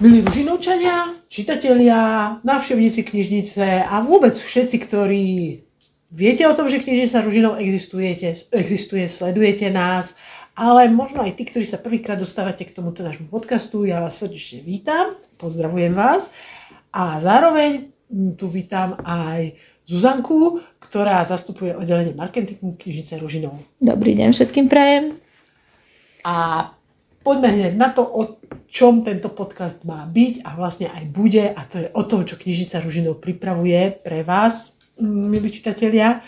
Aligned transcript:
Milí 0.00 0.24
Ružinovčania, 0.24 1.12
čitatelia, 1.28 2.32
návštevníci 2.40 3.04
knižnice 3.04 3.84
a 3.84 4.00
vôbec 4.00 4.32
všetci, 4.32 4.76
ktorí 4.88 5.24
viete 6.08 6.48
o 6.48 6.56
tom, 6.56 6.72
že 6.72 6.80
knižnica 6.80 7.20
Ružinov 7.20 7.60
existuje, 7.60 9.04
sledujete 9.12 9.68
nás, 9.68 10.16
ale 10.56 10.88
možno 10.88 11.20
aj 11.20 11.36
tí, 11.36 11.44
ktorí 11.44 11.68
sa 11.68 11.76
prvýkrát 11.76 12.16
dostávate 12.16 12.64
k 12.64 12.72
tomuto 12.72 13.04
nášmu 13.04 13.28
podcastu, 13.28 13.84
ja 13.84 14.00
vás 14.00 14.16
srdečne 14.16 14.64
vítam, 14.64 15.20
pozdravujem 15.36 15.92
vás 15.92 16.32
a 16.96 17.20
zároveň 17.20 17.92
tu 18.40 18.48
vítam 18.48 18.96
aj 19.04 19.52
Zuzanku, 19.84 20.64
ktorá 20.80 21.28
zastupuje 21.28 21.76
oddelenie 21.76 22.16
marketingu 22.16 22.72
knižnice 22.72 23.20
Ružinov. 23.20 23.52
Dobrý 23.84 24.16
deň 24.16 24.32
všetkým 24.32 24.64
prajem. 24.64 25.20
A 26.24 26.72
poďme 27.20 27.52
hneď 27.52 27.76
na 27.76 27.92
to, 27.92 28.00
o 28.00 28.40
čom 28.70 29.02
tento 29.02 29.34
podcast 29.34 29.82
má 29.82 30.06
byť 30.06 30.46
a 30.46 30.54
vlastne 30.54 30.86
aj 30.86 31.04
bude 31.10 31.42
a 31.42 31.60
to 31.66 31.82
je 31.82 31.88
o 31.90 32.02
tom, 32.06 32.22
čo 32.22 32.38
knižnica 32.38 32.78
Ružinov 32.78 33.18
pripravuje 33.18 33.98
pre 33.98 34.22
vás, 34.22 34.78
milí 35.02 35.50
čitatelia 35.50 36.22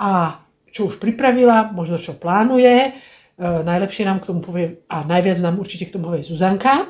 a 0.00 0.40
čo 0.72 0.88
už 0.88 0.96
pripravila, 0.96 1.68
možno 1.76 2.00
čo 2.00 2.16
plánuje. 2.16 2.88
E, 2.88 2.90
najlepšie 3.36 4.08
nám 4.08 4.24
k 4.24 4.32
tomu 4.32 4.40
povie 4.40 4.80
a 4.88 5.04
najviac 5.04 5.44
nám 5.44 5.60
určite 5.60 5.84
k 5.84 5.92
tomu 5.92 6.08
povie 6.08 6.24
Zuzanka. 6.24 6.88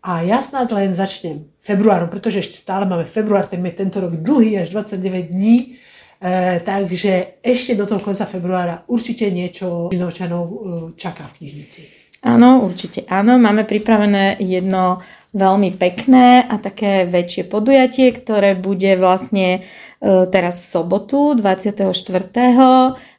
A 0.00 0.22
ja 0.24 0.40
snad 0.40 0.72
len 0.72 0.96
začnem 0.96 1.44
februárom, 1.60 2.08
pretože 2.08 2.40
ešte 2.40 2.56
stále 2.56 2.88
máme 2.88 3.04
február, 3.04 3.50
ten 3.50 3.60
je 3.60 3.74
tento 3.76 3.98
rok 3.98 4.14
dlhý, 4.14 4.62
až 4.62 4.72
29 4.72 5.34
dní. 5.34 5.76
E, 6.22 6.62
takže 6.64 7.42
ešte 7.44 7.76
do 7.76 7.84
toho 7.84 8.00
konca 8.00 8.24
februára 8.24 8.88
určite 8.88 9.28
niečo 9.28 9.92
Žinovčanov 9.92 10.44
e, 10.46 10.54
čaká 10.96 11.26
v 11.28 11.36
knižnici. 11.42 11.97
Áno, 12.18 12.66
určite 12.66 13.06
áno. 13.06 13.38
Máme 13.38 13.62
pripravené 13.62 14.42
jedno 14.42 14.98
veľmi 15.30 15.76
pekné 15.78 16.42
a 16.42 16.58
také 16.58 17.06
väčšie 17.06 17.46
podujatie, 17.46 18.10
ktoré 18.10 18.58
bude 18.58 18.98
vlastne 18.98 19.46
e, 19.54 20.26
teraz 20.26 20.58
v 20.58 20.66
sobotu 20.66 21.38
24. 21.38 21.94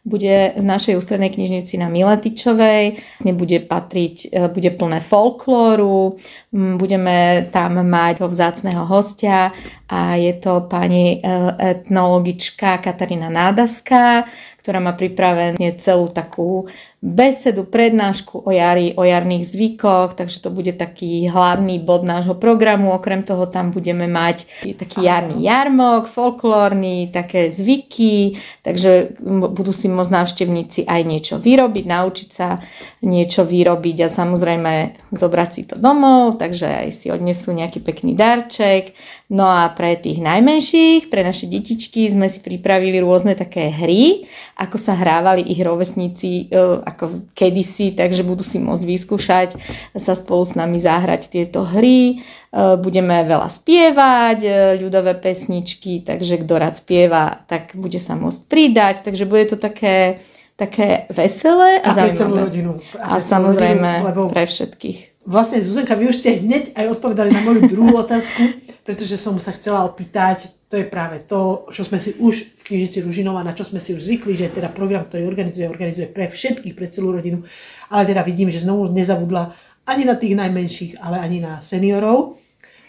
bude 0.04 0.36
v 0.58 0.64
našej 0.66 1.00
ústrednej 1.00 1.32
knižnici 1.32 1.80
na 1.80 1.88
Miletičovej. 1.88 3.00
Nebude 3.24 3.64
patriť, 3.64 4.16
e, 4.26 4.52
bude 4.52 4.74
plné 4.76 5.00
folklóru, 5.00 6.20
budeme 6.52 7.48
tam 7.56 7.80
mať 7.80 8.20
ho 8.20 8.28
vzácného 8.28 8.84
hostia 8.84 9.56
a 9.88 10.20
je 10.20 10.34
to 10.44 10.68
pani 10.68 11.24
e, 11.24 11.38
etnologička 11.56 12.84
Katarína 12.84 13.32
Nádaská, 13.32 14.28
ktorá 14.60 14.84
má 14.84 14.92
pripravené 14.92 15.78
celú 15.80 16.12
takú 16.12 16.68
besedu, 17.00 17.64
prednášku 17.64 18.44
o 18.44 18.52
jari, 18.52 18.92
o 18.92 19.08
jarných 19.08 19.48
zvykoch, 19.48 20.20
takže 20.20 20.44
to 20.44 20.52
bude 20.52 20.76
taký 20.76 21.32
hlavný 21.32 21.80
bod 21.80 22.04
nášho 22.04 22.36
programu. 22.36 22.92
Okrem 22.92 23.24
toho 23.24 23.48
tam 23.48 23.72
budeme 23.72 24.04
mať 24.04 24.44
taký 24.76 25.08
jarný 25.08 25.48
jarmok, 25.48 26.12
folklórny, 26.12 27.08
také 27.08 27.56
zvyky, 27.56 28.36
takže 28.68 29.16
budú 29.24 29.72
si 29.72 29.88
môcť 29.88 30.12
návštevníci 30.12 30.80
aj 30.84 31.02
niečo 31.08 31.36
vyrobiť, 31.40 31.86
naučiť 31.88 32.30
sa 32.30 32.60
niečo 33.00 33.48
vyrobiť 33.48 33.98
a 34.04 34.12
samozrejme 34.12 34.74
zobrať 35.16 35.50
si 35.56 35.62
to 35.64 35.80
domov, 35.80 36.36
takže 36.36 36.68
aj 36.68 36.90
si 36.92 37.08
odnesú 37.08 37.56
nejaký 37.56 37.80
pekný 37.80 38.12
darček. 38.12 38.92
No 39.30 39.46
a 39.46 39.70
pre 39.72 39.94
tých 39.94 40.20
najmenších, 40.20 41.08
pre 41.14 41.22
naše 41.22 41.46
detičky 41.46 42.10
sme 42.10 42.28
si 42.28 42.42
pripravili 42.42 42.98
rôzne 42.98 43.38
také 43.38 43.70
hry, 43.70 44.26
ako 44.58 44.82
sa 44.82 44.98
hrávali 44.98 45.46
ich 45.46 45.62
rovesníci 45.62 46.50
e, 46.50 46.58
ako 46.82 47.30
kedysi, 47.38 47.94
takže 47.94 48.26
budú 48.26 48.42
si 48.42 48.58
môcť 48.58 48.84
vyskúšať 48.84 49.50
sa 49.96 50.14
spolu 50.18 50.44
s 50.44 50.58
nami 50.58 50.82
zahrať 50.82 51.30
tieto 51.30 51.62
hry. 51.62 52.26
E, 52.50 52.76
budeme 52.82 53.22
veľa 53.22 53.54
spievať, 53.54 54.38
e, 54.42 54.50
ľudové 54.82 55.14
pesničky, 55.14 56.02
takže 56.02 56.42
kto 56.42 56.54
rád 56.58 56.82
spieva, 56.82 57.46
tak 57.46 57.78
bude 57.78 58.02
sa 58.02 58.18
môcť 58.18 58.50
pridať, 58.50 58.96
takže 59.06 59.30
bude 59.30 59.46
to 59.46 59.62
také, 59.62 60.26
také 60.60 61.08
veselé 61.08 61.80
a, 61.80 61.88
a 61.88 61.96
zaujímavé. 61.96 62.20
celú 62.20 62.36
rodinu. 62.36 62.72
A, 63.00 63.16
a 63.16 63.24
samozrejme 63.24 63.90
rodinu, 64.04 64.10
lebo... 64.12 64.22
pre 64.28 64.44
všetkých. 64.44 65.24
Vlastne, 65.24 65.64
Zuzanka, 65.64 65.96
vy 65.96 66.12
už 66.12 66.20
ste 66.20 66.44
hneď 66.44 66.76
aj 66.76 67.00
odpovedali 67.00 67.32
na 67.32 67.42
moju 67.48 67.62
druhú 67.72 67.96
otázku, 68.04 68.60
pretože 68.84 69.16
som 69.16 69.40
sa 69.40 69.56
chcela 69.56 69.88
opýtať, 69.88 70.52
to 70.68 70.78
je 70.78 70.86
práve 70.86 71.24
to, 71.24 71.66
čo 71.72 71.88
sme 71.88 71.98
si 71.98 72.14
už 72.20 72.60
v 72.60 72.62
knižnici 72.68 73.02
Ružinova, 73.02 73.42
na 73.42 73.56
čo 73.56 73.64
sme 73.66 73.80
si 73.82 73.96
už 73.96 74.06
zvykli, 74.06 74.36
že 74.36 74.52
teda 74.52 74.70
program, 74.70 75.08
ktorý 75.08 75.26
organizuje, 75.26 75.66
organizuje 75.66 76.12
pre 76.12 76.30
všetkých, 76.30 76.76
pre 76.76 76.92
celú 76.92 77.16
rodinu, 77.16 77.42
ale 77.90 78.06
teda 78.06 78.22
vidím, 78.22 78.54
že 78.54 78.62
znovu 78.62 78.92
nezabudla 78.92 79.56
ani 79.90 80.06
na 80.06 80.14
tých 80.14 80.38
najmenších, 80.38 81.02
ale 81.02 81.18
ani 81.18 81.42
na 81.42 81.58
seniorov. 81.58 82.38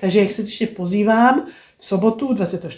Takže 0.00 0.24
ich 0.24 0.32
srdečne 0.32 0.76
pozývam 0.76 1.48
v 1.80 1.84
sobotu 1.84 2.36
24. 2.36 2.68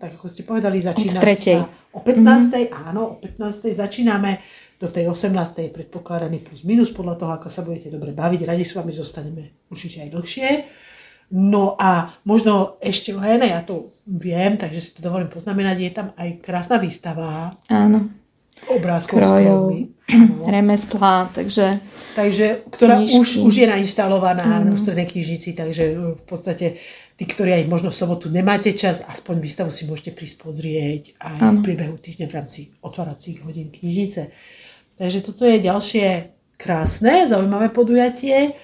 tak 0.00 0.10
ako 0.16 0.26
ste 0.28 0.44
povedali, 0.44 0.80
začína 0.80 1.20
sa 1.20 1.68
o 1.92 2.00
15. 2.00 2.52
Mm-hmm. 2.52 2.88
Áno, 2.88 3.02
o 3.12 3.20
15. 3.20 3.72
začíname 3.72 4.42
do 4.78 4.86
tej 4.86 5.10
18. 5.10 5.34
je 5.58 5.74
predpokladaný 5.74 6.38
plus 6.38 6.62
minus 6.62 6.94
podľa 6.94 7.18
toho, 7.18 7.32
ako 7.34 7.48
sa 7.50 7.66
budete 7.66 7.90
dobre 7.90 8.14
baviť. 8.14 8.40
Radi 8.46 8.62
s 8.62 8.78
vami 8.78 8.94
zostaneme 8.94 9.66
určite 9.66 10.06
aj 10.06 10.10
dlhšie. 10.14 10.48
No 11.28 11.76
a 11.76 12.08
možno 12.24 12.80
ešte 12.80 13.12
len, 13.12 13.44
ja 13.44 13.60
to 13.60 13.92
viem, 14.08 14.56
takže 14.56 14.80
si 14.80 14.90
to 14.96 15.04
dovolím 15.04 15.28
poznamenať, 15.28 15.76
je 15.76 15.92
tam 15.92 16.08
aj 16.16 16.40
krásna 16.40 16.80
výstava. 16.80 17.52
Áno. 17.68 18.08
Obrázkov 18.64 19.22
Krojov, 19.22 19.70
remesla, 20.54 21.28
takže... 21.30 21.78
Takže, 22.16 22.66
ktorá 22.74 22.98
už, 22.98 23.46
už 23.46 23.54
je 23.54 23.66
nainštalovaná 23.70 24.66
mm. 24.66 24.74
v 24.74 24.78
strednej 24.82 25.06
knižnici, 25.06 25.54
takže 25.54 25.84
v 26.18 26.22
podstate 26.26 26.80
tí, 27.18 27.26
ktorí 27.26 27.50
aj 27.50 27.64
možno 27.66 27.90
v 27.90 27.98
sobotu 27.98 28.30
nemáte 28.30 28.70
čas, 28.78 29.02
aspoň 29.02 29.42
výstavu 29.42 29.74
si 29.74 29.90
môžete 29.90 30.14
prísť 30.14 30.36
pozrieť 30.38 31.02
aj 31.18 31.36
ano. 31.42 31.58
v 31.58 31.66
priebehu 31.66 31.98
týždňa 31.98 32.26
v 32.30 32.36
rámci 32.38 32.60
otváracích 32.78 33.42
hodín 33.42 33.74
knižnice. 33.74 34.30
Takže 34.94 35.18
toto 35.26 35.42
je 35.42 35.58
ďalšie 35.58 36.06
krásne, 36.54 37.26
zaujímavé 37.26 37.74
podujatie. 37.74 38.54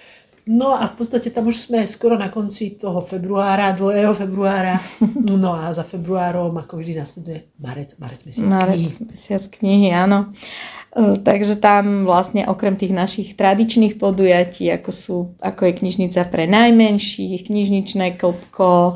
No 0.45 0.77
a 0.77 0.93
v 0.93 0.95
podstate 1.01 1.33
tam 1.33 1.49
už 1.49 1.57
sme 1.57 1.89
skoro 1.89 2.21
na 2.21 2.29
konci 2.29 2.77
toho 2.77 3.01
februára, 3.01 3.73
2. 3.73 4.13
februára. 4.13 4.77
No 5.35 5.57
a 5.57 5.73
za 5.73 5.83
februárom, 5.83 6.53
ako 6.55 6.79
vždy, 6.79 7.01
nasleduje 7.01 7.49
marec, 7.59 7.97
marec 7.97 8.23
mesiac 8.29 8.53
marec, 8.53 8.77
knihy. 8.77 9.09
mesiac 9.09 9.43
knihy, 9.51 9.89
áno. 9.91 10.31
Takže 10.95 11.59
tam 11.59 12.07
vlastne 12.07 12.47
okrem 12.47 12.79
tých 12.79 12.95
našich 12.95 13.35
tradičných 13.35 13.99
podujatí, 13.99 14.71
ako, 14.71 14.91
sú, 14.95 15.17
ako 15.43 15.67
je 15.67 15.73
knižnica 15.83 16.23
pre 16.31 16.47
najmenších, 16.47 17.51
knižničné 17.51 18.15
klopko, 18.15 18.95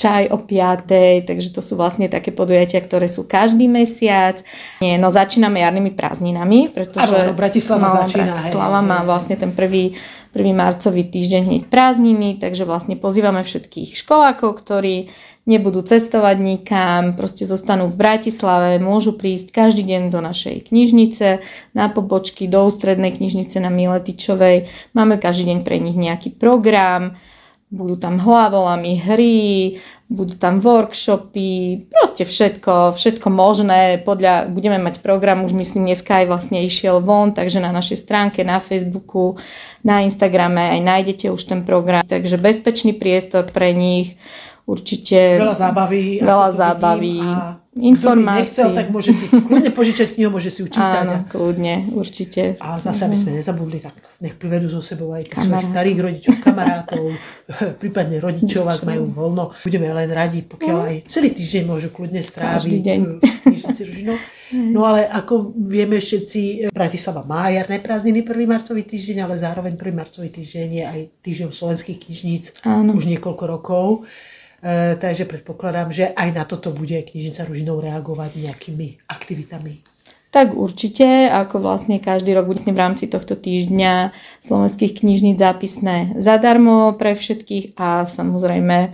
čaj. 0.00 0.32
O 0.32 0.40
piatej, 0.40 1.28
takže 1.28 1.52
to 1.52 1.60
sú 1.60 1.76
vlastne 1.76 2.08
také 2.08 2.32
podujatia, 2.32 2.80
ktoré 2.80 3.12
sú 3.12 3.28
každý 3.28 3.68
mesiac. 3.68 4.40
Nie, 4.80 4.96
no 4.96 5.12
začíname 5.12 5.60
jarnými 5.60 5.92
prázdninami, 5.92 6.72
pretože 6.72 7.12
ano, 7.12 7.36
Bratislava 7.36 7.84
no, 7.84 7.94
začína. 8.08 8.32
Bratislava 8.32 8.80
hej, 8.80 8.88
má 8.88 8.98
vlastne 9.04 9.36
ten 9.36 9.52
prvý 9.52 10.00
1. 10.32 10.56
marcový 10.56 11.04
týždeň 11.04 11.42
hneď 11.44 11.62
prázdniny, 11.68 12.40
takže 12.40 12.64
vlastne 12.64 12.96
pozývame 12.96 13.44
všetkých 13.44 14.00
školákov, 14.00 14.56
ktorí 14.64 15.12
nebudú 15.44 15.84
cestovať 15.84 16.36
nikam, 16.40 17.02
proste 17.12 17.44
zostanú 17.44 17.88
v 17.92 18.00
Bratislave, 18.00 18.80
môžu 18.80 19.12
prísť 19.12 19.52
každý 19.52 19.84
deň 19.84 20.02
do 20.08 20.20
našej 20.24 20.72
knižnice, 20.72 21.44
na 21.76 21.86
pobočky, 21.92 22.48
do 22.48 22.64
ústrednej 22.64 23.12
knižnice 23.12 23.60
na 23.60 23.68
Miletičovej. 23.68 24.72
Máme 24.96 25.20
každý 25.20 25.52
deň 25.52 25.58
pre 25.60 25.76
nich 25.76 25.96
nejaký 25.96 26.36
program, 26.36 27.20
budú 27.68 28.00
tam 28.00 28.22
hlavolami 28.22 29.02
hry, 29.02 29.80
budú 30.06 30.38
tam 30.38 30.62
workshopy, 30.62 31.88
proste 31.90 32.22
všetko, 32.24 32.94
všetko 32.94 33.28
možné. 33.28 34.00
Podľa, 34.06 34.48
budeme 34.52 34.78
mať 34.78 35.02
program, 35.02 35.42
už 35.42 35.56
myslím 35.58 35.90
dneska 35.90 36.22
aj 36.22 36.26
vlastne 36.30 36.62
išiel 36.62 37.02
von, 37.02 37.34
takže 37.34 37.58
na 37.58 37.74
našej 37.74 38.04
stránke, 38.04 38.46
na 38.46 38.62
Facebooku 38.62 39.36
na 39.84 40.00
Instagrame 40.00 40.72
aj 40.76 40.80
nájdete 40.80 41.26
už 41.28 41.42
ten 41.44 41.60
program, 41.60 42.00
takže 42.08 42.40
bezpečný 42.40 42.96
priestor 42.96 43.44
pre 43.52 43.76
nich, 43.76 44.16
určite 44.64 45.38
veľa 45.40 45.56
zábavy, 45.56 46.24
veľa 46.24 46.48
zábavy, 46.56 47.16
informácií. 47.76 48.40
nechcel, 48.48 48.68
tak 48.70 48.86
môže 48.94 49.10
si 49.10 49.26
kľudne 49.28 49.70
požičať 49.74 50.14
knihu, 50.14 50.30
môže 50.30 50.48
si 50.48 50.62
učítať. 50.62 51.04
Áno, 51.04 51.14
kľudne, 51.26 51.90
určite. 51.92 52.56
A 52.62 52.78
zase, 52.78 53.10
aby 53.10 53.16
sme 53.18 53.36
nezabudli, 53.36 53.82
tak 53.82 53.98
nech 54.22 54.38
privedú 54.38 54.70
so 54.70 54.78
sebou 54.78 55.10
aj 55.12 55.26
tých 55.26 55.42
svojich 55.44 55.68
starých 55.74 55.98
rodičov, 55.98 56.34
kamarátov, 56.40 57.04
prípadne 57.82 58.22
rodičov, 58.22 58.64
ak 58.70 58.86
majú 58.86 59.10
voľno. 59.10 59.44
Budeme 59.66 59.90
len 59.90 60.08
radi, 60.14 60.46
pokiaľ 60.46 60.78
aj 60.86 60.96
celý 61.10 61.34
týždeň 61.34 61.62
môžu 61.66 61.90
kľudne 61.90 62.22
stráviť 62.22 62.72
deň. 62.78 63.00
v 63.44 64.18
No 64.54 64.86
ale 64.86 65.08
ako 65.08 65.56
vieme 65.56 65.98
všetci, 65.98 66.70
Bratislava 66.70 67.26
má 67.26 67.50
jarné 67.50 67.82
prázdniny 67.82 68.22
1. 68.22 68.44
marcový 68.46 68.86
týždeň, 68.86 69.26
ale 69.26 69.34
zároveň 69.40 69.74
1. 69.74 69.90
marcový 69.90 70.30
týždeň 70.30 70.68
je 70.70 70.84
aj 70.84 71.00
týždeň 71.26 71.48
slovenských 71.50 71.98
knižníc 71.98 72.44
Áno. 72.62 72.94
už 72.94 73.08
niekoľko 73.08 73.44
rokov. 73.50 74.06
E, 74.64 74.96
takže 74.96 75.28
predpokladám, 75.28 75.92
že 75.92 76.08
aj 76.16 76.28
na 76.32 76.48
toto 76.48 76.72
bude 76.72 76.96
knižnica 77.04 77.44
Ružinov 77.44 77.84
reagovať 77.84 78.40
nejakými 78.40 79.12
aktivitami. 79.12 79.94
Tak 80.32 80.50
určite, 80.50 81.30
ako 81.30 81.62
vlastne 81.62 82.02
každý 82.02 82.34
rok 82.34 82.50
vlastne 82.50 82.74
v 82.74 82.82
rámci 82.82 83.06
tohto 83.06 83.38
týždňa 83.38 84.10
slovenských 84.42 84.98
knižníc 84.98 85.38
zápisné 85.38 86.18
zadarmo 86.18 86.90
pre 86.98 87.14
všetkých 87.14 87.78
a 87.78 88.02
samozrejme 88.02 88.76
e, 88.82 88.88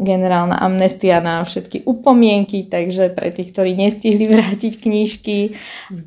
generálna 0.00 0.56
amnestia 0.56 1.20
na 1.20 1.44
všetky 1.44 1.84
upomienky, 1.84 2.64
takže 2.64 3.12
pre 3.12 3.28
tých, 3.28 3.52
ktorí 3.52 3.76
nestihli 3.76 4.24
vrátiť 4.32 4.80
knižky 4.80 5.58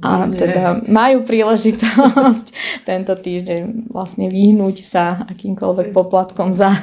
a 0.01 0.25
teda 0.25 0.89
majú 0.89 1.21
príležitosť 1.21 2.45
tento 2.89 3.13
týždeň 3.13 3.93
vlastne 3.93 4.25
vyhnúť 4.25 4.77
sa 4.81 5.27
akýmkoľvek 5.27 5.93
poplatkom 5.93 6.57
za... 6.57 6.73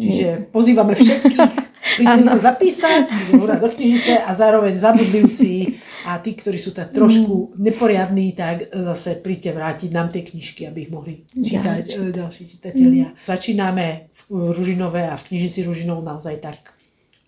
Čiže 0.00 0.26
pozývame 0.48 0.96
všetkých 0.96 1.36
Príďte 1.80 2.22
sa 2.22 2.36
zapísať 2.52 3.02
do 3.34 3.68
knižnice 3.72 4.12
a 4.20 4.30
zároveň 4.36 4.76
zabudlivci 4.78 5.80
a 6.06 6.20
tí, 6.20 6.36
ktorí 6.36 6.60
sú 6.60 6.76
tak 6.76 6.92
trošku 6.94 7.56
mm. 7.56 7.60
neporiadní, 7.60 8.32
tak 8.36 8.68
zase 8.70 9.18
príďte 9.20 9.56
vrátiť 9.56 9.90
nám 9.90 10.12
tie 10.12 10.22
knižky, 10.24 10.68
aby 10.68 10.86
ich 10.86 10.92
mohli 10.92 11.24
čítať 11.32 11.84
ja, 11.88 12.00
eh, 12.00 12.12
ďalší 12.14 12.42
čitatelia. 12.46 13.08
Mm. 13.10 13.16
Začíname 13.26 13.86
v 14.28 14.54
Ružinové 14.54 15.08
a 15.08 15.16
v 15.18 15.26
knižnici 15.32 15.66
Ružinov 15.66 16.04
naozaj 16.04 16.36
tak 16.40 16.76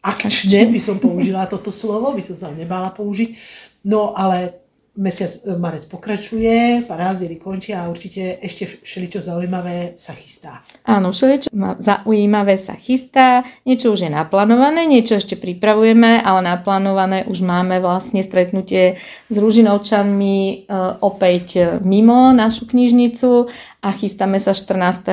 akčne 0.02 0.68
by 0.68 0.80
som 0.82 0.96
použila 0.98 1.46
toto 1.46 1.70
slovo, 1.70 2.12
by 2.12 2.22
som 2.22 2.36
sa 2.36 2.48
nebála 2.52 2.92
použiť. 2.92 3.34
No 3.86 4.14
ale 4.14 4.61
mesiac 4.96 5.32
e, 5.48 5.56
marec 5.56 5.84
pokračuje, 5.88 6.84
prázdniny 6.84 7.40
končia 7.40 7.80
a 7.80 7.88
určite 7.88 8.36
ešte 8.44 8.68
všeličo 8.84 9.24
zaujímavé 9.24 9.96
sa 9.96 10.12
chystá. 10.12 10.60
Áno, 10.84 11.16
všeličo 11.16 11.48
zaujímavé 11.80 12.60
sa 12.60 12.76
chystá, 12.76 13.40
niečo 13.64 13.96
už 13.96 14.04
je 14.04 14.10
naplánované, 14.12 14.84
niečo 14.84 15.16
ešte 15.16 15.40
pripravujeme, 15.40 16.20
ale 16.20 16.40
naplánované 16.44 17.24
už 17.24 17.40
máme 17.40 17.80
vlastne 17.80 18.20
stretnutie 18.20 19.00
s 19.32 19.36
Ružinovčanmi 19.40 20.36
e, 20.44 20.54
opäť 21.00 21.80
mimo 21.80 22.36
našu 22.36 22.68
knižnicu 22.68 23.48
a 23.82 23.90
chystáme 23.90 24.38
sa 24.38 24.54
14. 24.54 25.10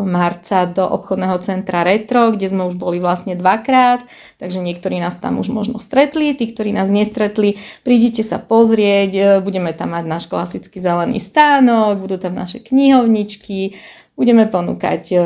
marca 0.00 0.64
do 0.64 0.80
obchodného 0.80 1.36
centra 1.44 1.84
Retro, 1.84 2.32
kde 2.32 2.48
sme 2.48 2.64
už 2.64 2.80
boli 2.80 3.04
vlastne 3.04 3.36
dvakrát, 3.36 4.00
takže 4.40 4.64
niektorí 4.64 4.96
nás 4.96 5.20
tam 5.20 5.36
už 5.36 5.52
možno 5.52 5.76
stretli, 5.76 6.32
tí, 6.32 6.48
ktorí 6.48 6.72
nás 6.72 6.88
nestretli, 6.88 7.60
prídite 7.84 8.24
sa 8.24 8.40
pozrieť, 8.40 9.10
e, 9.12 9.22
budeme 9.44 9.76
tam 9.76 9.92
mať 9.92 10.04
náš 10.08 10.24
klasický 10.24 10.80
zelený 10.80 11.20
stánok, 11.20 12.00
budú 12.00 12.16
tam 12.16 12.32
naše 12.32 12.64
knihovničky, 12.64 13.76
Budeme 14.18 14.50
ponúkať 14.50 15.02
e, 15.14 15.16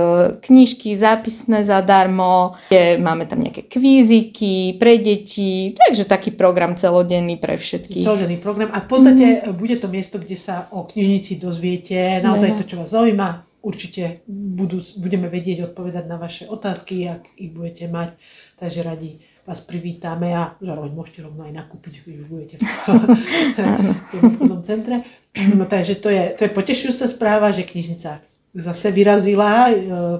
knižky 0.44 0.92
zápisné 0.92 1.64
zadarmo, 1.64 2.60
máme 3.00 3.24
tam 3.24 3.40
nejaké 3.40 3.64
kvíziky 3.64 4.76
pre 4.76 5.00
deti, 5.00 5.72
takže 5.72 6.04
taký 6.04 6.36
program 6.36 6.76
celodenný 6.76 7.40
pre 7.40 7.56
všetkých. 7.56 8.04
Celodenný 8.04 8.36
program 8.36 8.68
a 8.76 8.84
v 8.84 8.88
podstate 8.92 9.48
mm. 9.48 9.56
bude 9.56 9.80
to 9.80 9.88
miesto, 9.88 10.20
kde 10.20 10.36
sa 10.36 10.68
o 10.76 10.84
knižnici 10.84 11.40
dozviete, 11.40 12.20
naozaj 12.20 12.60
to, 12.60 12.68
čo 12.68 12.84
vás 12.84 12.92
zaujíma. 12.92 13.48
Určite 13.64 14.26
budú, 14.28 14.84
budeme 15.00 15.32
vedieť 15.32 15.72
odpovedať 15.72 16.04
na 16.04 16.20
vaše 16.20 16.44
otázky, 16.44 17.08
ak 17.08 17.32
ich 17.40 17.54
budete 17.54 17.88
mať, 17.88 18.18
takže 18.60 18.84
radi 18.84 19.24
vás 19.48 19.64
privítame 19.64 20.36
a 20.36 20.52
zároveň 20.60 20.92
môžete 20.92 21.24
rovno 21.24 21.48
aj 21.48 21.54
nakúpiť, 21.64 22.04
keď 22.04 22.14
už 22.14 22.26
budete 22.28 22.54
v, 22.60 22.62
v 24.12 24.20
obchodnom 24.20 24.60
centre. 24.66 25.00
No, 25.32 25.64
takže 25.64 25.96
to 25.96 26.12
je, 26.12 26.36
to 26.36 26.44
je 26.44 26.50
potešujúca 26.52 27.08
správa, 27.08 27.54
že 27.56 27.64
knižnica 27.64 28.31
zase 28.54 28.92
vyrazila, 28.92 29.72
e, 29.72 29.74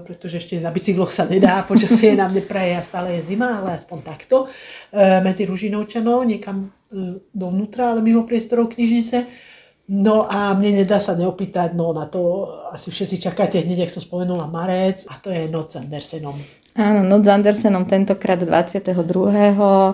pretože 0.09 0.41
ešte 0.41 0.57
na 0.57 0.73
bicykloch 0.73 1.13
sa 1.13 1.29
nedá, 1.29 1.61
počasie 1.69 2.17
nám 2.17 2.33
nepraje 2.33 2.81
a 2.81 2.83
stále 2.83 3.21
je 3.21 3.37
zima, 3.37 3.61
ale 3.61 3.77
aspoň 3.77 3.99
takto, 4.01 4.49
e, 4.49 5.21
medzi 5.21 5.45
Ružinovčanov, 5.45 6.25
niekam 6.25 6.65
e, 6.65 7.21
dovnútra, 7.37 7.93
ale 7.93 8.01
mimo 8.01 8.25
priestorov 8.25 8.73
knižnice. 8.73 9.51
No 9.93 10.25
a 10.25 10.57
mne 10.57 10.87
nedá 10.87 10.97
sa 10.97 11.13
neopýtať, 11.13 11.77
no 11.77 11.93
na 11.93 12.09
to 12.09 12.49
asi 12.73 12.89
všetci 12.89 13.21
čakáte 13.21 13.61
hneď, 13.61 13.85
ak 13.85 13.93
som 13.93 14.01
spomenula 14.01 14.49
Marec, 14.49 15.05
a 15.11 15.21
to 15.21 15.29
je 15.29 15.51
Noc 15.53 15.77
Andersenom. 15.77 16.39
Áno, 16.73 17.05
Noc 17.05 17.29
s 17.29 17.31
Andersenom 17.31 17.85
tentokrát 17.85 18.41
22. 18.41 18.97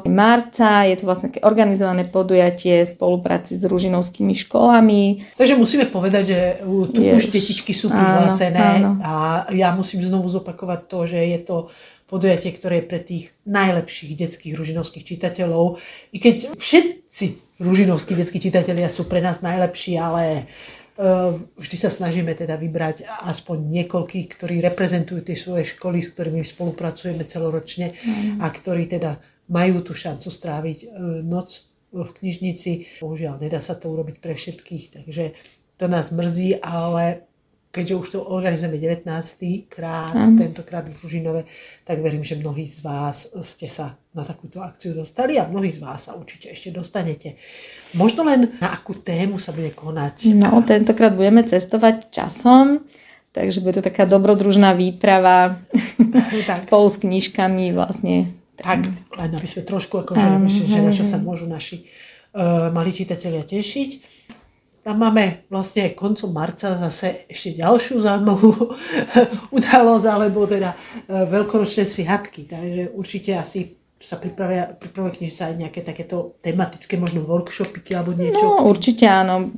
marca. 0.06 0.86
Je 0.86 0.94
to 0.94 1.10
vlastne 1.10 1.34
organizované 1.42 2.06
podujatie 2.06 2.86
v 2.86 2.92
spolupráci 2.94 3.58
s 3.58 3.66
ružinovskými 3.66 4.30
školami. 4.46 5.34
Takže 5.34 5.58
musíme 5.58 5.90
povedať, 5.90 6.24
že 6.30 6.40
tu 6.94 7.02
je, 7.02 7.18
už 7.18 7.34
detičky 7.34 7.74
sú 7.74 7.90
prihlásené 7.90 8.78
áno, 8.78 8.94
áno. 8.94 9.02
a 9.02 9.12
ja 9.50 9.74
musím 9.74 10.06
znovu 10.06 10.30
zopakovať 10.30 10.80
to, 10.86 10.98
že 11.10 11.18
je 11.18 11.38
to 11.42 11.56
podujatie, 12.06 12.54
ktoré 12.54 12.80
je 12.80 12.88
pre 12.88 13.00
tých 13.02 13.24
najlepších 13.44 14.14
detských 14.14 14.54
ružinovských 14.54 15.04
čitateľov. 15.04 15.82
I 16.14 16.22
keď 16.22 16.56
všetci 16.56 17.58
ružinovskí 17.58 18.14
detskí 18.14 18.38
čitatelia 18.38 18.86
sú 18.86 19.04
pre 19.10 19.18
nás 19.18 19.42
najlepší, 19.42 19.98
ale 19.98 20.46
vždy 21.54 21.76
sa 21.78 21.94
snažíme 21.94 22.34
teda 22.34 22.58
vybrať 22.58 23.06
aspoň 23.06 23.70
niekoľkých, 23.70 24.26
ktorí 24.34 24.58
reprezentujú 24.58 25.22
tie 25.22 25.38
svoje 25.38 25.70
školy, 25.78 26.02
s 26.02 26.10
ktorými 26.10 26.42
spolupracujeme 26.42 27.22
celoročne 27.22 27.94
mm. 27.94 28.42
a 28.42 28.46
ktorí 28.50 28.90
teda 28.90 29.22
majú 29.46 29.86
tú 29.86 29.94
šancu 29.94 30.26
stráviť 30.26 30.78
e, 30.82 30.86
noc 31.22 31.70
v 31.94 32.02
knižnici. 32.02 33.00
Bohužiaľ, 33.00 33.38
nedá 33.38 33.62
sa 33.62 33.78
to 33.78 33.94
urobiť 33.94 34.18
pre 34.18 34.34
všetkých, 34.34 34.84
takže 34.98 35.38
to 35.78 35.86
nás 35.86 36.10
mrzí, 36.10 36.58
ale 36.58 37.27
keďže 37.68 37.94
už 37.94 38.06
to 38.10 38.18
organizujeme 38.24 38.80
19. 38.80 39.04
krát, 39.68 40.16
mm. 40.16 40.38
tentokrát 40.40 40.88
v 40.88 40.96
Ružinove, 40.96 41.44
tak 41.84 42.00
verím, 42.00 42.24
že 42.24 42.40
mnohí 42.40 42.64
z 42.64 42.80
vás 42.80 43.28
ste 43.44 43.68
sa 43.68 44.00
na 44.16 44.24
takúto 44.24 44.64
akciu 44.64 44.96
dostali 44.96 45.36
a 45.36 45.44
mnohí 45.44 45.70
z 45.70 45.78
vás 45.84 46.08
sa 46.08 46.16
určite 46.16 46.48
ešte 46.48 46.72
dostanete. 46.72 47.36
Možno 47.92 48.24
len 48.24 48.56
na 48.58 48.72
akú 48.72 48.96
tému 48.96 49.36
sa 49.36 49.52
bude 49.52 49.70
konať? 49.76 50.32
No, 50.32 50.64
tentokrát 50.64 51.12
budeme 51.12 51.44
cestovať 51.44 52.08
časom, 52.08 52.88
takže 53.36 53.60
bude 53.60 53.78
to 53.78 53.84
taká 53.84 54.08
dobrodružná 54.08 54.72
výprava 54.72 55.60
tak. 56.48 56.64
spolu 56.64 56.88
s 56.88 56.96
knižkami 57.04 57.76
vlastne. 57.76 58.32
Tak, 58.58 58.90
len 58.90 59.30
aby 59.30 59.46
sme 59.46 59.62
trošku, 59.62 60.02
akože, 60.02 60.26
že 60.50 60.82
na 60.82 60.90
čo 60.90 61.06
sa 61.06 61.20
môžu 61.20 61.46
naši 61.46 61.86
uh, 62.34 62.74
mali 62.74 62.90
čitatelia 62.90 63.46
tešiť. 63.46 64.18
Tam 64.78 64.96
máme 64.98 65.50
vlastne 65.50 65.92
koncom 65.92 66.30
marca 66.30 66.78
zase 66.78 67.26
ešte 67.26 67.58
ďalšiu 67.58 67.98
zaujímavú 67.98 68.52
udalosť, 69.56 70.06
alebo 70.06 70.46
teda 70.46 70.70
e, 70.72 70.76
veľkoročné 71.26 71.84
sviatky. 71.84 72.46
Takže 72.46 72.94
určite 72.94 73.34
asi 73.34 73.74
sa 73.98 74.14
pripravia, 74.14 74.70
pripravia 74.78 75.10
knižnica 75.10 75.42
aj 75.50 75.56
nejaké 75.58 75.80
takéto 75.82 76.38
tematické 76.38 76.94
možno 76.94 77.26
workshopy 77.26 77.82
alebo 77.98 78.14
niečo? 78.14 78.38
No 78.38 78.70
určite 78.70 79.10
áno. 79.10 79.50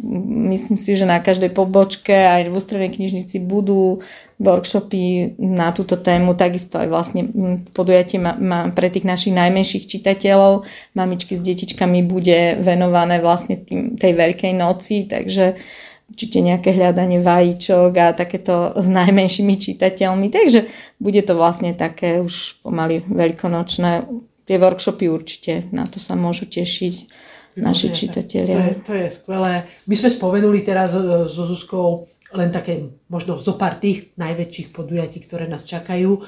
Myslím 0.48 0.80
si, 0.80 0.96
že 0.96 1.04
na 1.04 1.20
každej 1.20 1.52
pobočke 1.52 2.12
aj 2.12 2.48
v 2.48 2.56
ústrednej 2.56 2.88
knižnici 2.88 3.36
budú 3.44 4.00
workshopy 4.40 5.36
na 5.36 5.76
túto 5.76 6.00
tému. 6.00 6.32
Takisto 6.32 6.80
aj 6.80 6.88
vlastne 6.88 7.28
podujatie 7.76 8.16
má, 8.16 8.32
má 8.40 8.72
pre 8.72 8.88
tých 8.88 9.04
našich 9.04 9.36
najmenších 9.36 9.84
čitateľov. 9.84 10.64
Mamičky 10.96 11.36
s 11.36 11.44
detičkami 11.44 12.00
bude 12.08 12.56
venované 12.64 13.20
vlastne 13.20 13.60
tým, 13.60 14.00
tej 14.00 14.16
veľkej 14.16 14.52
noci, 14.56 15.04
takže 15.04 15.60
určite 16.10 16.42
nejaké 16.42 16.74
hľadanie 16.74 17.22
vajíčok 17.22 17.92
a 17.94 18.16
takéto 18.16 18.74
s 18.74 18.86
najmenšími 18.88 19.54
čitateľmi. 19.54 20.26
Takže 20.32 20.66
bude 20.98 21.22
to 21.22 21.38
vlastne 21.38 21.76
také 21.76 22.18
už 22.18 22.58
pomaly 22.66 23.04
veľkonočné 23.06 24.08
tie 24.50 24.58
workshopy 24.58 25.06
určite, 25.06 25.70
na 25.70 25.86
to 25.86 26.02
sa 26.02 26.18
môžu 26.18 26.50
tešiť 26.50 26.94
naši 27.62 27.94
čitatelia. 27.94 28.58
To 28.58 28.66
je, 28.66 28.74
to 28.82 28.94
je 28.98 29.08
skvelé. 29.14 29.62
My 29.86 29.94
sme 29.94 30.10
spomenuli 30.10 30.66
teraz 30.66 30.90
so 31.30 31.42
Zuzkou 31.46 32.10
len 32.34 32.50
také 32.50 32.98
možno 33.06 33.38
zo 33.38 33.54
pár 33.54 33.78
tých 33.78 34.10
najväčších 34.18 34.74
podujatí, 34.74 35.22
ktoré 35.22 35.46
nás 35.46 35.62
čakajú. 35.62 36.18
E, 36.18 36.20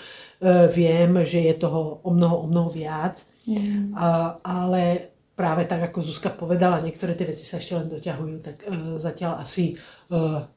viem, 0.71 1.19
že 1.27 1.51
je 1.51 1.55
toho 1.59 1.99
o 2.07 2.11
mnoho, 2.15 2.37
o 2.43 2.47
mnoho 2.47 2.71
viac, 2.71 3.27
mm. 3.47 3.95
a, 3.99 4.39
ale 4.39 5.11
práve 5.33 5.67
tak, 5.67 5.83
ako 5.91 6.07
Zuzka 6.07 6.31
povedala, 6.31 6.85
niektoré 6.85 7.19
tie 7.19 7.27
veci 7.27 7.43
sa 7.43 7.59
ešte 7.59 7.75
len 7.75 7.91
doťahujú, 7.91 8.37
tak 8.45 8.57
uh, 8.63 9.01
zatiaľ 9.01 9.41
asi 9.41 9.75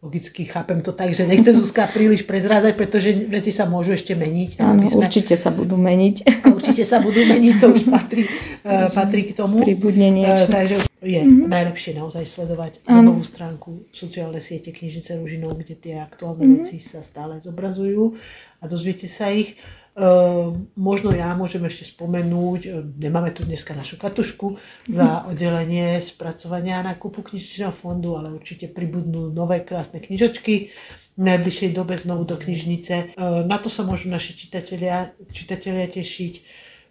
logicky 0.03 0.45
chápem 0.45 0.81
to 0.81 0.91
tak, 0.91 1.15
že 1.15 1.23
nechce 1.23 1.53
Zuzka 1.53 1.87
príliš 1.87 2.27
prezrázať, 2.27 2.75
pretože 2.75 3.15
veci 3.27 3.55
sa 3.55 3.63
môžu 3.63 3.95
ešte 3.95 4.11
meniť. 4.11 4.59
Áno, 4.59 4.83
sme... 4.83 5.07
určite 5.07 5.39
sa 5.39 5.49
budú 5.51 5.79
meniť. 5.79 6.15
Určite 6.55 6.83
sa 6.83 6.99
budú 6.99 7.23
meniť, 7.23 7.53
to 7.61 7.67
už 7.71 7.87
patrí, 7.87 8.27
uh, 8.67 8.91
patrí 8.91 9.31
k 9.31 9.37
tomu. 9.37 9.63
Pribudne 9.63 10.11
niečo. 10.11 10.47
Uh, 10.47 10.51
takže 10.51 10.75
je 11.05 11.21
mm-hmm. 11.21 11.45
najlepšie 11.45 11.93
naozaj 11.93 12.25
sledovať 12.25 12.81
webovú 12.89 13.21
stránku 13.21 13.85
sociálne 13.93 14.41
siete 14.41 14.73
Knižnice 14.73 15.13
Ružinov, 15.21 15.61
kde 15.61 15.77
tie 15.77 15.95
aktuálne 16.01 16.49
mm-hmm. 16.49 16.65
veci 16.65 16.81
sa 16.81 17.05
stále 17.05 17.37
zobrazujú 17.37 18.17
a 18.59 18.63
dozviete 18.65 19.05
sa 19.05 19.29
ich. 19.29 19.53
Ehm, 19.95 20.67
možno 20.75 21.15
ja 21.15 21.31
môžem 21.39 21.63
ešte 21.63 21.95
spomenúť, 21.95 22.61
ehm, 22.67 22.99
nemáme 22.99 23.31
tu 23.31 23.47
dneska 23.47 23.71
našu 23.71 23.95
katušku 23.95 24.59
za 24.91 25.07
mhm. 25.07 25.31
oddelenie 25.31 26.03
spracovania 26.03 26.83
a 26.83 26.87
nákupu 26.91 27.23
knižničného 27.23 27.71
fondu, 27.71 28.19
ale 28.19 28.35
určite 28.35 28.67
pribudnú 28.67 29.31
nové 29.31 29.63
krásne 29.63 30.03
knižočky 30.03 30.67
v 31.15 31.21
najbližšej 31.23 31.69
dobe 31.71 31.95
znovu 31.95 32.27
do 32.27 32.35
knižnice. 32.35 33.15
Ehm, 33.15 33.47
na 33.47 33.55
to 33.55 33.71
sa 33.71 33.87
môžu 33.87 34.11
naši 34.11 34.35
čitatelia, 34.35 35.15
čitatelia 35.31 35.87
tešiť. 35.87 36.33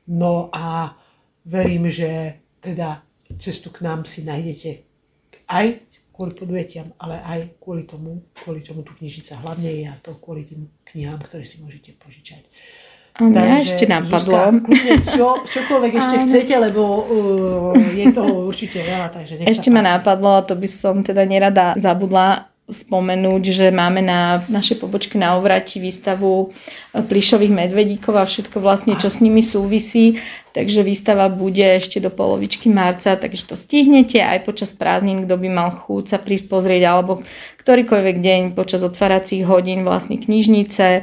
No 0.08 0.48
a 0.48 0.96
verím, 1.44 1.92
že 1.92 2.40
teda 2.64 3.03
cestu 3.40 3.70
k 3.70 3.84
nám 3.84 4.04
si 4.04 4.24
nájdete 4.24 4.84
aj 5.48 5.80
kvôli 6.14 6.32
podujetiam, 6.38 6.94
ale 7.02 7.18
aj 7.26 7.58
kvôli 7.58 7.82
tomu, 7.82 8.22
kvôli 8.38 8.62
čomu 8.62 8.86
tu 8.86 8.94
knižnica 8.94 9.42
hlavne 9.42 9.66
je 9.66 9.84
a 9.90 9.94
to 9.98 10.14
kvôli 10.22 10.46
tým 10.46 10.70
knihám, 10.86 11.18
ktoré 11.26 11.42
si 11.42 11.58
môžete 11.58 11.98
požičať. 11.98 12.46
A 13.14 13.30
mňa 13.30 13.42
Takže, 13.42 13.62
ešte 13.62 13.84
napadlo. 13.86 14.38
Zuzka, 14.58 15.14
čo, 15.14 15.26
čokoľvek 15.46 15.92
ešte 15.94 16.16
chcete, 16.26 16.54
lebo 16.58 16.82
uh, 16.82 17.94
je 17.94 18.10
toho 18.10 18.50
určite 18.50 18.82
veľa. 18.82 19.06
Takže 19.10 19.38
nech 19.38 19.54
ešte 19.54 19.70
ma 19.70 19.86
napadlo, 19.86 20.42
to 20.42 20.58
by 20.58 20.66
som 20.66 21.02
teda 21.06 21.22
nerada 21.22 21.78
zabudla 21.78 22.50
spomenúť, 22.64 23.42
že 23.54 23.66
máme 23.68 24.00
na 24.00 24.40
našej 24.48 24.80
pobočke 24.80 25.20
na 25.20 25.36
Ovrati 25.36 25.76
výstavu 25.76 26.48
e, 26.48 27.04
plišových 27.04 27.52
medvedíkov 27.52 28.16
a 28.16 28.24
všetko 28.24 28.56
vlastne, 28.56 28.96
čo 28.96 29.12
s 29.12 29.20
nimi 29.20 29.44
súvisí. 29.44 30.16
Takže 30.54 30.86
výstava 30.86 31.26
bude 31.26 31.66
ešte 31.66 31.98
do 31.98 32.14
polovičky 32.14 32.70
marca, 32.70 33.18
takže 33.18 33.42
to 33.42 33.58
stihnete 33.58 34.22
aj 34.22 34.46
počas 34.46 34.70
prázdnin, 34.70 35.26
kto 35.26 35.34
by 35.34 35.48
mal 35.50 35.74
chuť 35.74 36.14
sa 36.14 36.18
prísť 36.22 36.46
pozrieť, 36.46 36.82
alebo 36.86 37.18
ktorýkoľvek 37.58 38.16
deň 38.22 38.40
počas 38.54 38.86
otváracích 38.86 39.42
hodín 39.42 39.82
vlastne 39.82 40.14
knižnice. 40.14 40.86
E, 40.94 41.02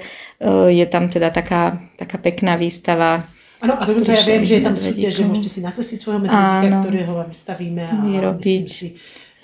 je 0.71 0.85
tam 0.87 1.11
teda 1.11 1.35
taká, 1.35 1.83
taká 1.99 2.15
pekná 2.15 2.55
výstava 2.55 3.27
Áno, 3.61 3.77
a 3.77 3.85
dokonca 3.85 4.17
ja 4.17 4.25
viem, 4.25 4.41
že 4.41 4.57
je 4.57 4.63
tam 4.65 4.73
súťaž, 4.73 5.13
že 5.13 5.23
môžete 5.27 5.49
si 5.53 5.59
nakresliť 5.61 5.99
svojho 6.01 6.21
medvedíka, 6.25 6.81
ktorého 6.81 7.13
vám 7.13 7.29
stavíme 7.29 7.83
a 7.85 7.93
Vyrobiť. 8.09 8.65
myslím 8.65 8.65
si, 8.65 8.87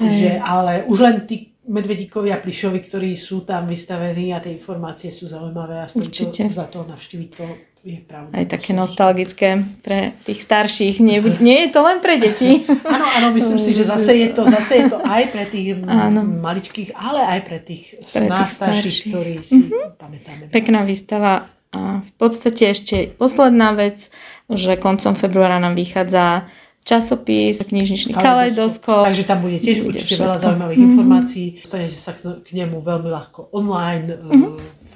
že 0.01 0.41
ale 0.41 0.89
už 0.89 0.97
len 1.05 1.15
tí 1.29 1.53
medvedíkovi 1.67 2.33
a 2.33 2.41
plišovi, 2.41 2.79
ktorí 2.81 3.13
sú 3.13 3.45
tam 3.45 3.69
vystavení 3.69 4.33
a 4.33 4.41
tie 4.41 4.57
informácie 4.57 5.13
sú 5.13 5.29
zaujímavé. 5.29 5.85
Aspoň 5.85 6.09
Určite. 6.09 6.41
To, 6.49 6.53
za 6.55 6.65
to 6.65 6.79
navštíviť 6.87 7.29
to 7.35 7.45
je 7.83 7.99
pravda. 8.03 8.33
Aj 8.33 8.45
také 8.45 8.71
nostalgické 8.73 9.61
pre 9.85 10.17
tých 10.25 10.41
starších. 10.43 10.99
Nie, 10.99 11.21
nie 11.47 11.67
je 11.67 11.69
to 11.73 11.79
len 11.83 11.97
pre 12.01 12.17
deti. 12.17 12.65
áno, 12.67 13.05
áno, 13.05 13.27
myslím 13.33 13.59
si, 13.61 13.71
že 13.73 13.83
zase 13.93 14.17
je 14.17 14.27
to, 14.33 14.41
zase 14.49 14.73
je 14.81 14.85
to 14.89 14.97
aj 15.01 15.23
pre 15.29 15.45
tých 15.45 15.77
áno. 15.85 16.21
maličkých, 16.23 16.97
ale 16.97 17.21
aj 17.37 17.39
pre 17.45 17.59
tých, 17.61 17.97
pre 18.01 18.25
tých 18.27 18.51
starších, 18.51 18.97
ktorí 19.11 19.33
si 19.45 19.59
mm-hmm. 19.67 19.85
pamätáme. 19.99 20.43
Pekná 20.49 20.81
výstava. 20.83 21.51
A 21.75 21.99
v 21.99 22.11
podstate 22.15 22.71
ešte 22.71 23.11
posledná 23.19 23.75
vec, 23.75 24.07
že 24.47 24.79
koncom 24.79 25.19
februára 25.19 25.59
nám 25.59 25.75
vychádza 25.75 26.47
časopis, 26.87 27.59
knižničný 27.59 28.15
kaleidoskop. 28.15 29.03
Takže 29.03 29.27
tam 29.27 29.43
bude 29.43 29.59
tiež 29.59 29.83
bude 29.83 29.99
určite 29.99 30.15
všetko. 30.15 30.23
veľa 30.23 30.37
zaujímavých 30.39 30.79
mm-hmm. 30.79 30.95
informácií. 30.95 31.47
Dostanete 31.59 31.99
sa 31.99 32.11
k, 32.15 32.19
k 32.39 32.49
nemu 32.55 32.79
veľmi 32.79 33.09
ľahko 33.11 33.51
online, 33.51 34.15
mm-hmm. 34.15 34.51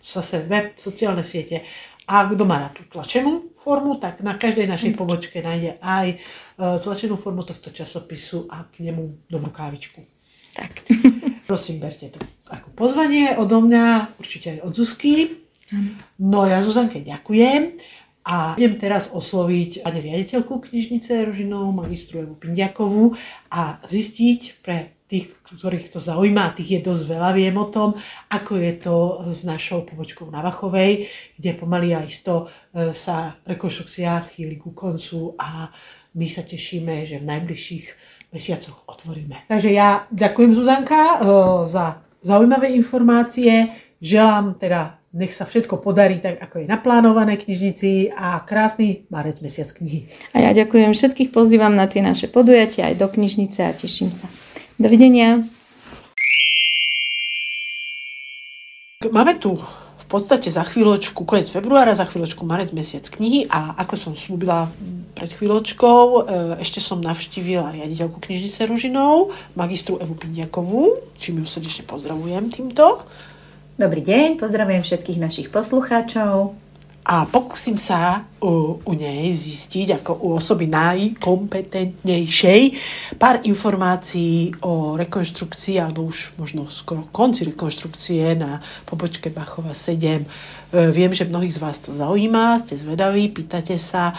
zase 0.00 0.46
web, 0.48 0.72
sociálne 0.80 1.20
siete. 1.20 1.66
A 2.06 2.30
kto 2.30 2.46
má 2.46 2.62
na 2.62 2.70
tú 2.70 2.86
tlačenú 2.86 3.50
formu, 3.58 3.98
tak 3.98 4.22
na 4.22 4.38
každej 4.38 4.70
našej 4.70 4.94
mm. 4.94 4.98
pobočke 4.98 5.42
nájde 5.42 5.82
aj 5.82 6.06
e, 6.14 6.16
tlačenú 6.78 7.18
formu 7.18 7.42
tohto 7.42 7.74
časopisu 7.74 8.46
a 8.46 8.62
k 8.70 8.86
nemu 8.86 9.26
dobrú 9.26 9.50
kávičku. 9.50 10.06
Tak. 10.54 10.86
Prosím, 11.50 11.82
berte 11.82 12.10
to 12.14 12.22
ako 12.46 12.70
pozvanie 12.78 13.34
odo 13.34 13.58
mňa, 13.58 14.18
určite 14.22 14.58
aj 14.58 14.60
od 14.66 14.72
Zuzky. 14.74 15.14
No 16.22 16.46
ja 16.46 16.62
Zuzanke 16.62 17.02
ďakujem. 17.02 17.74
A 18.26 18.58
idem 18.58 18.74
teraz 18.74 19.14
osloviť 19.14 19.86
pani 19.86 20.02
riaditeľku 20.02 20.58
knižnice 20.58 21.30
Ružinou, 21.30 21.70
magistru 21.70 22.26
Evu 22.26 22.34
Pindiakovú 22.34 23.14
a 23.54 23.78
zistiť 23.86 24.66
pre 24.66 24.96
tých, 25.06 25.30
ktorých 25.46 25.94
to 25.94 26.02
zaujíma, 26.02 26.58
tých 26.58 26.78
je 26.78 26.80
dosť 26.82 27.04
veľa, 27.06 27.30
viem 27.38 27.54
o 27.54 27.70
tom, 27.70 27.94
ako 28.26 28.58
je 28.58 28.72
to 28.82 28.96
s 29.30 29.46
našou 29.46 29.86
pobočkou 29.86 30.26
na 30.34 30.42
Vachovej, 30.42 31.06
kde 31.38 31.50
pomaly 31.54 31.94
a 31.94 32.02
isto 32.02 32.50
e, 32.74 32.90
sa 32.90 33.38
rekonštrukcia 33.46 34.26
chýli 34.34 34.58
ku 34.58 34.74
koncu 34.74 35.38
a 35.38 35.70
my 36.18 36.26
sa 36.26 36.42
tešíme, 36.42 37.06
že 37.06 37.22
v 37.22 37.28
najbližších 37.30 37.86
mesiacoch 38.34 38.82
otvoríme. 38.90 39.46
Takže 39.46 39.70
ja 39.70 40.10
ďakujem 40.10 40.58
Zuzanka 40.58 40.98
e, 40.98 41.16
za 41.70 42.02
zaujímavé 42.26 42.74
informácie, 42.74 43.70
želám 44.02 44.58
teda 44.58 44.95
nech 45.14 45.32
sa 45.32 45.46
všetko 45.46 45.78
podarí 45.80 46.18
tak, 46.18 46.42
ako 46.42 46.62
je 46.62 46.66
naplánované 46.66 47.38
knižnici 47.38 48.10
a 48.10 48.42
krásny 48.42 49.06
marec 49.08 49.38
mesiac 49.38 49.70
knihy. 49.70 50.10
A 50.34 50.42
ja 50.42 50.50
ďakujem 50.52 50.90
všetkých, 50.92 51.30
pozývam 51.30 51.78
na 51.78 51.86
tie 51.86 52.02
naše 52.02 52.26
podujatia 52.26 52.90
aj 52.90 52.98
do 52.98 53.06
knižnice 53.06 53.60
a 53.62 53.72
teším 53.72 54.10
sa. 54.10 54.26
Dovidenia. 54.76 55.46
Máme 59.06 59.38
tu 59.38 59.56
v 60.06 60.06
podstate 60.06 60.54
za 60.54 60.62
chvíľočku, 60.62 61.26
koniec 61.26 61.50
februára, 61.50 61.90
za 61.98 62.06
chvíľočku 62.06 62.46
marec 62.46 62.70
mesiac 62.70 63.02
knihy 63.02 63.50
a 63.50 63.74
ako 63.82 63.94
som 63.98 64.12
slúbila 64.14 64.70
pred 65.18 65.34
chvíľočkou, 65.34 66.04
e, 66.06 66.18
ešte 66.62 66.78
som 66.78 67.02
navštívila 67.02 67.74
riaditeľku 67.74 68.22
knižnice 68.22 68.70
Ružinou, 68.70 69.34
magistru 69.58 69.98
Evu 69.98 70.14
Pindiakovú, 70.14 71.02
čím 71.18 71.42
ju 71.42 71.46
srdečne 71.50 71.90
pozdravujem 71.90 72.54
týmto. 72.54 73.02
Dobrý 73.76 74.00
deň, 74.00 74.40
pozdravujem 74.40 74.80
všetkých 74.80 75.20
našich 75.20 75.48
poslucháčov. 75.52 76.56
A 77.06 77.22
pokúsim 77.22 77.78
sa 77.78 78.26
u, 78.42 78.82
u 78.82 78.92
nej 78.98 79.30
zistiť, 79.30 80.02
ako 80.02 80.26
u 80.26 80.34
osoby 80.34 80.66
najkompetentnejšej, 80.66 82.60
pár 83.14 83.46
informácií 83.46 84.50
o 84.66 84.98
rekonštrukcii, 84.98 85.78
alebo 85.78 86.02
už 86.02 86.34
možno 86.34 86.66
skoro 86.66 87.06
konci 87.14 87.46
rekonštrukcie 87.46 88.34
na 88.34 88.58
pobočke 88.90 89.30
Bachova 89.30 89.70
7 89.70 90.66
E, 90.76 90.90
viem, 90.90 91.14
že 91.14 91.24
mnohých 91.24 91.54
z 91.54 91.62
vás 91.62 91.78
to 91.78 91.94
zaujíma, 91.94 92.58
ste 92.58 92.74
zvedaví, 92.74 93.30
pýtate 93.30 93.78
sa 93.78 94.10
e, 94.10 94.14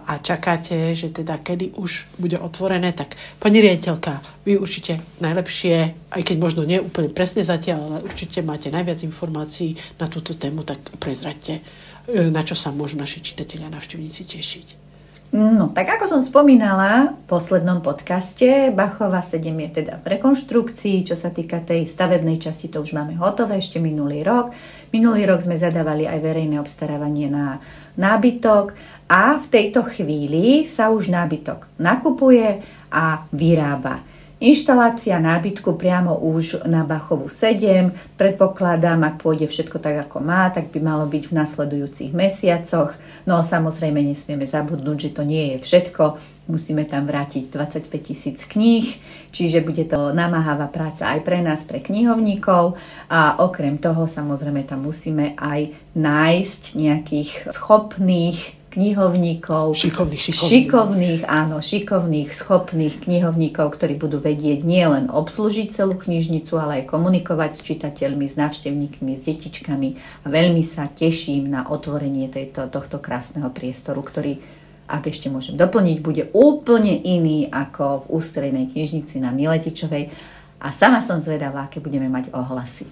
a 0.00 0.16
čakáte, 0.16 0.96
že 0.96 1.12
teda 1.12 1.38
kedy 1.44 1.76
už 1.76 2.08
bude 2.16 2.40
otvorené, 2.40 2.96
tak 2.96 3.20
pani 3.36 3.60
riaditeľka, 3.60 4.18
vy 4.48 4.56
určite 4.56 5.04
najlepšie, 5.20 6.08
aj 6.08 6.22
keď 6.24 6.36
možno 6.40 6.64
nie 6.64 6.80
úplne 6.80 7.12
presne 7.12 7.44
zatiaľ, 7.44 7.78
ale 7.84 7.98
určite 8.08 8.40
máte 8.40 8.72
najviac 8.72 9.04
informácií 9.04 9.76
na 10.00 10.08
túto 10.08 10.32
tému, 10.32 10.64
tak 10.64 10.80
prezraďte, 10.96 11.60
na 12.08 12.40
čo 12.40 12.56
sa 12.56 12.72
môžu 12.72 12.96
naši 12.96 13.20
čitatelia 13.20 13.68
a 13.68 13.74
navštevníci 13.76 14.24
tešiť. 14.24 14.88
No, 15.28 15.68
tak 15.76 15.92
ako 15.92 16.08
som 16.08 16.20
spomínala 16.24 17.12
v 17.12 17.22
poslednom 17.28 17.84
podcaste, 17.84 18.72
Bachova 18.72 19.20
7 19.20 19.44
je 19.44 19.84
teda 19.84 20.00
v 20.00 20.16
rekonštrukcii, 20.16 21.04
čo 21.04 21.12
sa 21.12 21.28
týka 21.28 21.60
tej 21.60 21.84
stavebnej 21.84 22.40
časti, 22.40 22.72
to 22.72 22.80
už 22.80 22.96
máme 22.96 23.12
hotové 23.20 23.60
ešte 23.60 23.76
minulý 23.76 24.24
rok. 24.24 24.56
Minulý 24.88 25.28
rok 25.28 25.44
sme 25.44 25.60
zadávali 25.60 26.08
aj 26.08 26.16
verejné 26.24 26.56
obstarávanie 26.56 27.28
na 27.28 27.60
nábytok 28.00 28.72
a 29.12 29.36
v 29.36 29.46
tejto 29.52 29.84
chvíli 29.92 30.64
sa 30.64 30.88
už 30.88 31.12
nábytok 31.12 31.68
nakupuje 31.76 32.64
a 32.88 33.28
vyrába. 33.28 34.07
Inštalácia 34.38 35.18
nábytku 35.18 35.74
priamo 35.74 36.14
už 36.14 36.62
na 36.62 36.86
Bachovu 36.86 37.26
7. 37.26 37.90
Predpokladám, 38.14 39.02
ak 39.02 39.18
pôjde 39.18 39.50
všetko 39.50 39.82
tak, 39.82 40.06
ako 40.06 40.22
má, 40.22 40.46
tak 40.54 40.70
by 40.70 40.78
malo 40.78 41.10
byť 41.10 41.26
v 41.26 41.36
nasledujúcich 41.42 42.14
mesiacoch. 42.14 42.94
No 43.26 43.42
samozrejme 43.42 43.98
nesmieme 43.98 44.46
zabudnúť, 44.46 45.10
že 45.10 45.10
to 45.10 45.26
nie 45.26 45.58
je 45.58 45.66
všetko. 45.66 46.22
Musíme 46.54 46.86
tam 46.86 47.10
vrátiť 47.10 47.50
25 47.50 47.90
tisíc 47.98 48.46
kníh, 48.46 48.86
čiže 49.34 49.58
bude 49.58 49.82
to 49.90 50.14
namáhavá 50.14 50.70
práca 50.70 51.10
aj 51.10 51.26
pre 51.26 51.42
nás, 51.42 51.66
pre 51.66 51.82
knihovníkov. 51.82 52.78
A 53.10 53.42
okrem 53.42 53.74
toho 53.74 54.06
samozrejme 54.06 54.62
tam 54.62 54.86
musíme 54.86 55.34
aj 55.34 55.74
nájsť 55.98 56.62
nejakých 56.78 57.30
schopných 57.50 58.57
knihovníkov. 58.78 59.74
Šikovných, 59.74 60.22
šikovných. 60.22 60.50
Šikovných, 60.54 61.22
áno, 61.26 61.58
šikovných, 61.58 62.30
schopných 62.30 62.94
knihovníkov, 63.02 63.74
ktorí 63.74 63.98
budú 63.98 64.22
vedieť 64.22 64.62
nielen 64.62 65.10
obslužiť 65.10 65.74
celú 65.74 65.98
knižnicu, 65.98 66.54
ale 66.54 66.86
aj 66.86 66.94
komunikovať 66.94 67.58
s 67.58 67.60
čitateľmi, 67.66 68.30
s 68.30 68.38
návštevníkmi, 68.38 69.18
s 69.18 69.22
detičkami. 69.26 69.88
A 70.22 70.26
veľmi 70.30 70.62
sa 70.62 70.86
teším 70.86 71.50
na 71.50 71.66
otvorenie 71.66 72.30
tejto, 72.30 72.70
tohto 72.70 73.02
krásneho 73.02 73.50
priestoru, 73.50 73.98
ktorý, 73.98 74.38
ak 74.86 75.10
ešte 75.10 75.26
môžem 75.26 75.58
doplniť, 75.58 75.96
bude 75.98 76.30
úplne 76.30 76.94
iný 76.94 77.50
ako 77.50 78.06
v 78.06 78.22
ústrednej 78.22 78.70
knižnici 78.70 79.18
na 79.18 79.34
Miletičovej. 79.34 80.14
A 80.62 80.70
sama 80.70 81.02
som 81.02 81.18
zvedavá, 81.18 81.66
aké 81.66 81.82
budeme 81.82 82.06
mať 82.06 82.30
ohlasy. 82.30 82.86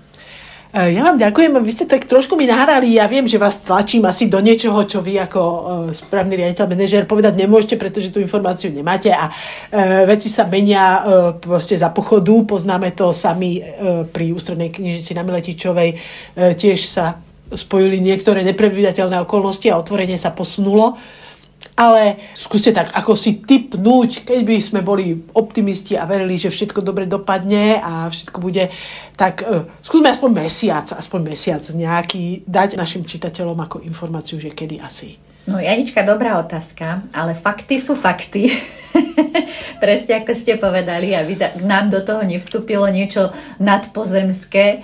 E, 0.75 0.99
ja 0.99 1.07
vám 1.07 1.15
ďakujem, 1.15 1.55
vy 1.63 1.73
ste 1.73 1.87
tak 1.87 2.11
trošku 2.11 2.35
mi 2.35 2.51
nahrali, 2.51 2.99
ja 2.99 3.07
viem, 3.07 3.27
že 3.31 3.39
vás 3.39 3.63
tlačím 3.63 4.03
asi 4.07 4.27
do 4.27 4.43
niečoho, 4.43 4.83
čo 4.83 4.99
vy 4.99 5.15
ako 5.23 5.41
uh, 5.41 5.61
správny 5.95 6.35
riaditeľ, 6.35 6.67
manažer 6.67 7.07
povedať 7.07 7.39
nemôžete, 7.39 7.79
pretože 7.79 8.11
tú 8.11 8.19
informáciu 8.19 8.75
nemáte 8.75 9.15
a 9.15 9.31
uh, 9.31 10.07
veci 10.11 10.27
sa 10.27 10.47
menia 10.47 11.03
proste 11.39 11.79
za 11.79 11.95
pochodu, 11.95 12.35
poznáme 12.47 12.91
to 12.93 13.15
sami 13.15 13.63
pri 14.11 14.35
ústrednej 14.35 14.73
knižnici 14.73 15.13
na 15.15 15.23
Miletičovej, 15.23 15.99
tiež 16.35 16.79
sa 16.89 17.21
spojili 17.53 18.03
niektoré 18.03 18.43
nepredvídateľné 18.43 19.23
okolnosti 19.23 19.67
a 19.71 19.79
otvorenie 19.79 20.19
sa 20.19 20.35
posunulo. 20.35 20.99
Ale 21.77 22.17
skúste 22.33 22.73
tak 22.73 22.89
ako 22.97 23.13
si 23.13 23.45
typnúť, 23.45 24.25
keď 24.25 24.41
by 24.49 24.57
sme 24.65 24.81
boli 24.81 25.13
optimisti 25.37 25.93
a 25.93 26.09
verili, 26.09 26.41
že 26.41 26.49
všetko 26.49 26.81
dobre 26.81 27.05
dopadne 27.05 27.85
a 27.85 28.09
všetko 28.09 28.41
bude, 28.41 28.73
tak 29.13 29.45
uh, 29.45 29.69
skúsme 29.85 30.09
aspoň 30.09 30.31
mesiac, 30.41 30.89
aspoň 30.97 31.37
mesiac 31.37 31.61
nejaký 31.61 32.49
dať 32.49 32.81
našim 32.81 33.05
čitateľom 33.05 33.61
ako 33.61 33.85
informáciu, 33.85 34.41
že 34.41 34.57
kedy 34.57 34.81
asi 34.81 35.21
No 35.47 35.63
Janička, 35.63 36.03
dobrá 36.03 36.43
otázka, 36.43 37.07
ale 37.15 37.39
fakty 37.39 37.79
sú 37.79 37.95
fakty. 37.95 38.51
Presne 39.83 40.19
ako 40.19 40.35
ste 40.35 40.59
povedali, 40.59 41.15
aby 41.15 41.39
nám 41.63 41.87
do 41.87 42.03
toho 42.03 42.27
nevstúpilo 42.27 42.83
niečo 42.91 43.31
nadpozemské. 43.63 44.83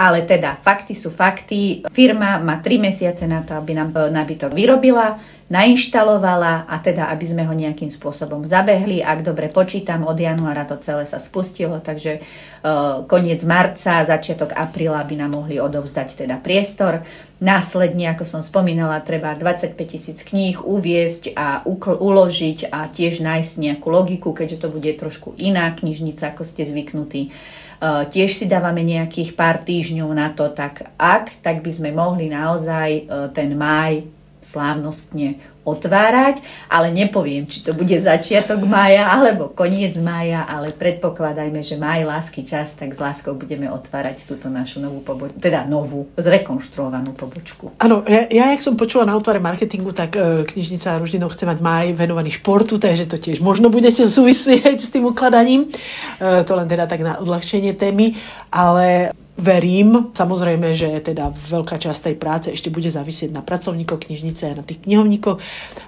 Ale 0.00 0.24
teda, 0.24 0.56
fakty 0.56 0.96
sú 0.96 1.12
fakty. 1.12 1.84
Firma 1.92 2.40
má 2.40 2.64
3 2.64 2.80
mesiace 2.80 3.28
na 3.28 3.44
to, 3.44 3.52
aby 3.52 3.76
nám 3.76 3.92
nábytok 3.92 4.56
vyrobila 4.56 5.20
nainštalovala 5.50 6.70
a 6.70 6.78
teda, 6.78 7.10
aby 7.10 7.26
sme 7.26 7.42
ho 7.42 7.50
nejakým 7.50 7.90
spôsobom 7.90 8.46
zabehli. 8.46 9.02
Ak 9.02 9.26
dobre 9.26 9.50
počítam, 9.50 10.06
od 10.06 10.14
januára 10.14 10.62
to 10.62 10.78
celé 10.78 11.02
sa 11.10 11.18
spustilo, 11.18 11.82
takže 11.82 12.22
uh, 12.22 13.02
koniec 13.10 13.42
marca, 13.42 14.06
začiatok 14.06 14.54
apríla 14.54 15.02
by 15.02 15.14
nám 15.18 15.42
mohli 15.42 15.58
odovzdať 15.58 16.22
teda 16.22 16.38
priestor. 16.38 17.02
Následne, 17.42 18.14
ako 18.14 18.30
som 18.30 18.40
spomínala, 18.46 19.02
treba 19.02 19.34
25 19.34 19.74
tisíc 19.90 20.22
kníh 20.22 20.54
uviesť 20.54 21.34
a 21.34 21.66
uložiť 21.66 22.70
a 22.70 22.86
tiež 22.86 23.18
nájsť 23.18 23.52
nejakú 23.58 23.90
logiku, 23.90 24.30
keďže 24.30 24.62
to 24.62 24.68
bude 24.70 24.92
trošku 25.02 25.34
iná 25.34 25.66
knižnica, 25.74 26.30
ako 26.30 26.46
ste 26.46 26.62
zvyknutí. 26.62 27.34
Uh, 27.80 28.04
tiež 28.12 28.36
si 28.36 28.44
dávame 28.44 28.84
nejakých 28.84 29.32
pár 29.32 29.64
týždňov 29.64 30.10
na 30.12 30.28
to, 30.36 30.52
tak 30.52 30.92
ak, 31.00 31.40
tak 31.40 31.64
by 31.64 31.72
sme 31.72 31.96
mohli 31.96 32.28
naozaj 32.28 33.08
uh, 33.08 33.32
ten 33.32 33.56
maj 33.56 34.04
slávnostne 34.44 35.40
otvárať, 35.64 36.40
ale 36.72 36.88
nepoviem, 36.88 37.44
či 37.44 37.60
to 37.60 37.76
bude 37.76 37.92
začiatok 38.00 38.64
mája 38.64 39.12
alebo 39.12 39.52
koniec 39.52 39.92
mája, 40.00 40.48
ale 40.48 40.72
predpokladajme, 40.72 41.60
že 41.60 41.76
maj 41.76 42.08
lásky 42.08 42.48
čas, 42.48 42.72
tak 42.74 42.96
s 42.96 43.00
láskou 43.00 43.36
budeme 43.36 43.68
otvárať 43.68 44.24
túto 44.24 44.48
našu 44.48 44.80
novú 44.80 45.04
pobočku, 45.04 45.36
teda 45.36 45.68
novú, 45.68 46.08
zrekonštruovanú 46.16 47.12
pobočku. 47.12 47.76
Áno, 47.76 48.00
ja, 48.08 48.24
ja, 48.32 48.56
jak 48.56 48.64
som 48.64 48.80
počula 48.80 49.04
na 49.04 49.16
otvare 49.16 49.38
marketingu, 49.38 49.92
tak 49.92 50.16
e, 50.16 50.48
knižnica 50.48 50.96
Ruždinov 50.96 51.36
chce 51.36 51.44
mať 51.44 51.58
maj 51.60 51.86
venovaný 51.92 52.32
športu, 52.32 52.80
takže 52.80 53.04
to 53.04 53.20
tiež 53.20 53.44
možno 53.44 53.68
budete 53.68 54.08
súvisieť 54.08 54.80
s 54.80 54.88
tým 54.88 55.12
ukladaním. 55.12 55.68
E, 55.68 56.42
to 56.48 56.56
len 56.56 56.66
teda 56.66 56.88
tak 56.88 57.04
na 57.04 57.20
odľahčenie 57.20 57.76
témy, 57.76 58.16
ale 58.48 59.12
verím, 59.38 60.10
samozrejme, 60.10 60.74
že 60.74 60.90
teda 61.00 61.30
veľká 61.30 61.78
časť 61.78 62.00
tej 62.10 62.16
práce 62.18 62.46
ešte 62.50 62.72
bude 62.72 62.90
zavisieť 62.90 63.30
na 63.30 63.42
pracovníkoch 63.44 64.10
knižnice 64.10 64.42
a 64.50 64.58
na 64.58 64.64
tých 64.66 64.82
knihovníkoch, 64.84 65.38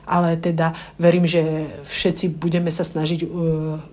ale 0.07 0.39
teda 0.39 0.73
verím, 0.97 1.27
že 1.27 1.67
všetci 1.87 2.39
budeme 2.39 2.71
sa 2.71 2.87
snažiť 2.87 3.27
uh, 3.27 3.29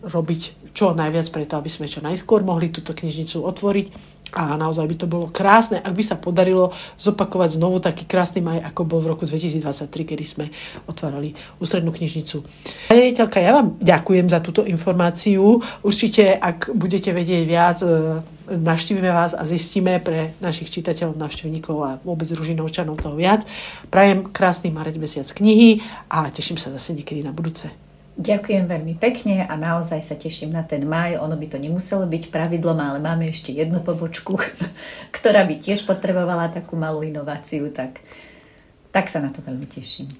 robiť 0.06 0.72
čo 0.78 0.94
najviac 0.94 1.28
preto, 1.34 1.58
aby 1.58 1.70
sme 1.70 1.90
čo 1.90 2.00
najskôr 2.00 2.46
mohli 2.46 2.70
túto 2.70 2.94
knižnicu 2.94 3.42
otvoriť 3.42 3.88
a 4.30 4.54
naozaj 4.54 4.86
by 4.86 4.96
to 4.96 5.08
bolo 5.10 5.26
krásne, 5.34 5.82
ak 5.82 5.90
by 5.90 6.04
sa 6.06 6.14
podarilo 6.22 6.70
zopakovať 7.02 7.58
znovu 7.58 7.82
taký 7.82 8.06
krásny 8.06 8.46
maj, 8.46 8.62
ako 8.62 8.86
bol 8.86 9.02
v 9.02 9.18
roku 9.18 9.26
2023, 9.26 9.90
kedy 9.90 10.26
sme 10.26 10.46
otvárali 10.86 11.34
ústrednú 11.58 11.90
knižnicu. 11.90 12.46
Pani 12.94 13.10
rejiteľka, 13.10 13.42
ja 13.42 13.58
vám 13.58 13.82
ďakujem 13.82 14.30
za 14.30 14.38
túto 14.46 14.62
informáciu. 14.70 15.66
Určite, 15.82 16.38
ak 16.38 16.70
budete 16.78 17.10
vedieť 17.10 17.44
viac, 17.50 17.78
uh, 17.82 18.22
navštívime 18.50 19.14
vás 19.14 19.38
a 19.38 19.46
zistíme 19.46 20.02
pre 20.02 20.34
našich 20.42 20.74
čitateľov, 20.74 21.20
navštevníkov 21.22 21.78
a 21.86 21.92
vôbec 22.02 22.26
ružinovčanov 22.34 22.98
toho 22.98 23.14
viac. 23.14 23.46
Prajem 23.94 24.26
krásny 24.34 24.74
marec 24.74 24.98
mesiac 24.98 25.30
knihy 25.30 25.86
a 26.10 26.28
teším 26.34 26.58
sa 26.58 26.74
zase 26.74 26.98
niekedy 26.98 27.22
na 27.22 27.30
budúce. 27.30 27.70
Ďakujem 28.20 28.68
veľmi 28.68 29.00
pekne 29.00 29.48
a 29.48 29.56
naozaj 29.56 30.04
sa 30.04 30.12
teším 30.20 30.52
na 30.52 30.60
ten 30.68 30.84
maj. 30.84 31.16
Ono 31.24 31.40
by 31.40 31.56
to 31.56 31.56
nemuselo 31.56 32.04
byť 32.04 32.28
pravidlom, 32.28 32.76
ale 32.76 33.00
máme 33.00 33.32
ešte 33.32 33.56
jednu 33.56 33.80
pobočku, 33.80 34.36
ktorá 35.16 35.48
by 35.48 35.64
tiež 35.64 35.88
potrebovala 35.88 36.52
takú 36.52 36.76
malú 36.76 37.00
inováciu, 37.00 37.72
tak, 37.72 38.04
tak 38.92 39.08
sa 39.08 39.24
na 39.24 39.32
to 39.32 39.40
veľmi 39.40 39.64
teším. 39.72 40.12